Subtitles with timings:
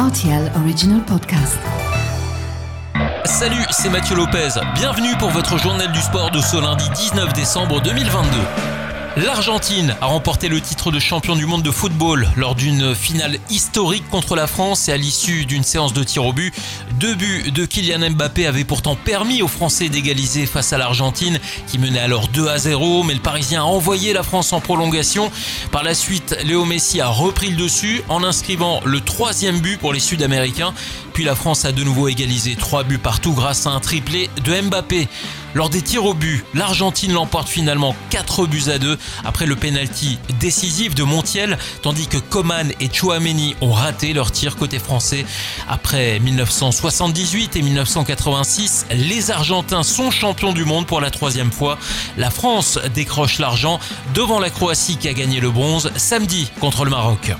[0.00, 1.58] RTL Original Podcast.
[3.26, 4.48] Salut, c'est Mathieu Lopez.
[4.74, 8.79] Bienvenue pour votre journal du sport de ce lundi 19 décembre 2022.
[9.16, 14.08] L'Argentine a remporté le titre de champion du monde de football lors d'une finale historique
[14.08, 16.54] contre la France et à l'issue d'une séance de tir au but.
[17.00, 21.78] Deux buts de Kylian Mbappé avaient pourtant permis aux Français d'égaliser face à l'Argentine qui
[21.78, 25.32] menait alors 2 à 0 mais le Parisien a envoyé la France en prolongation.
[25.72, 29.92] Par la suite, Léo Messi a repris le dessus en inscrivant le troisième but pour
[29.92, 30.72] les Sud-Américains.
[31.14, 34.60] Puis la France a de nouveau égalisé trois buts partout grâce à un triplé de
[34.60, 35.08] Mbappé.
[35.54, 40.18] Lors des tirs au but, l'Argentine l'emporte finalement 4 buts à 2 après le penalty
[40.38, 45.26] décisif de Montiel, tandis que Coman et Chouameni ont raté leur tir côté français.
[45.68, 51.78] Après 1978 et 1986, les Argentins sont champions du monde pour la troisième fois.
[52.16, 53.80] La France décroche l'argent
[54.14, 57.32] devant la Croatie qui a gagné le bronze samedi contre le Maroc.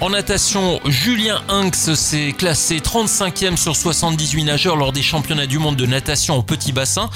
[0.00, 5.76] En natation, Julien Hinx s'est classé 35e sur 78 nageurs lors des championnats du monde
[5.76, 7.08] de natation au petit bassin.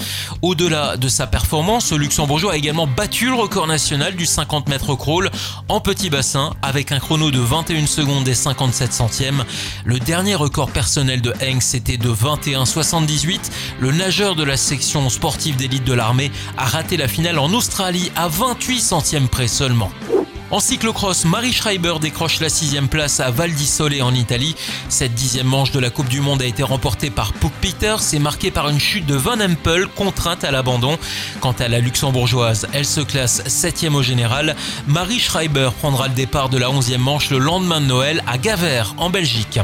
[0.42, 4.94] Au-delà de sa performance, le Luxembourgeois a également battu le record national du 50 mètres
[4.94, 5.30] crawl
[5.69, 9.44] en petit bassin avec un chrono de 21 secondes et 57 centièmes.
[9.84, 13.41] Le dernier record personnel de Hinx était de 21,78.
[13.81, 18.12] Le nageur de la section sportive d'élite de l'armée a raté la finale en Australie
[18.14, 19.91] à 28 centièmes près seulement.
[20.50, 24.56] En cyclocross, Marie Schreiber décroche la sixième place à Val di Sole en Italie.
[24.88, 28.18] Cette dixième manche de la Coupe du Monde a été remportée par Puck Peters et
[28.18, 30.96] marquée par une chute de Van Empel contrainte à l'abandon.
[31.41, 34.56] Quant à la luxembourgeoise, elle se classe septième au général.
[34.86, 38.94] Marie Schreiber prendra le départ de la onzième manche le lendemain de Noël à Gavert
[38.96, 39.60] en Belgique.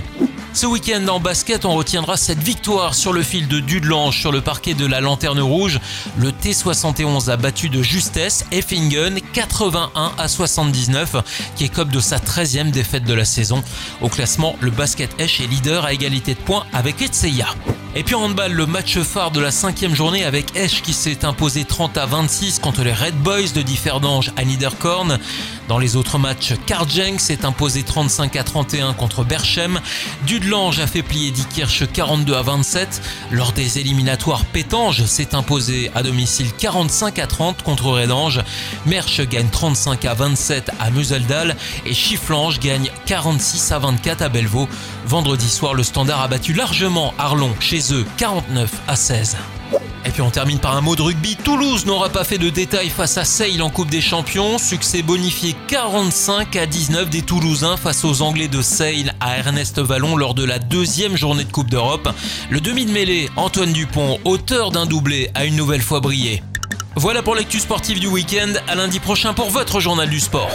[0.54, 4.40] Ce week-end en basket, on retiendra cette victoire sur le fil de Dudelange sur le
[4.40, 5.80] parquet de la Lanterne Rouge.
[6.16, 11.16] Le T71 a battu de justesse Effingen 81 à 79,
[11.56, 13.64] qui écope de sa 13e défaite de la saison.
[14.00, 17.48] Au classement, le basket Esch est leader à égalité de points avec Etseya.
[17.96, 21.24] Et puis en handball, le match phare de la cinquième journée avec Esch qui s'est
[21.24, 25.20] imposé 30 à 26 contre les Red Boys de Differdange à Niederkorn.
[25.68, 29.80] Dans les autres matchs, Karjeng s'est imposé 35 à 31 contre Berchem.
[30.26, 33.00] Dudelange a fait plier Dikirch 42 à 27.
[33.30, 38.42] Lors des éliminatoires, Pétange s'est imposé à domicile 45 à 30 contre Redange.
[38.86, 44.68] Merche gagne 35 à 27 à Museldal et Chifflange gagne 46 à 24 à Bellevaux.
[45.06, 47.83] Vendredi soir, le Standard a battu largement Arlon chez
[48.16, 49.36] 49 à 16.
[50.06, 51.36] Et puis on termine par un mot de rugby.
[51.36, 54.58] Toulouse n'aura pas fait de détails face à Sale en Coupe des Champions.
[54.58, 60.16] Succès bonifié 45 à 19 des Toulousains face aux Anglais de Sale à Ernest Vallon
[60.16, 62.08] lors de la deuxième journée de Coupe d'Europe.
[62.50, 66.42] Le demi de mêlée, Antoine Dupont, auteur d'un doublé, a une nouvelle fois brillé.
[66.96, 68.52] Voilà pour l'actu sportive du week-end.
[68.68, 70.50] À lundi prochain pour votre journal du sport.